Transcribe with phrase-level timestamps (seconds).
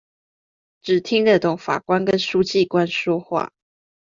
[0.81, 3.51] 只聽得懂法官跟書記官說話